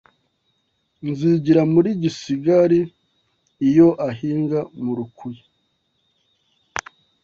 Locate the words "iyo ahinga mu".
3.69-4.91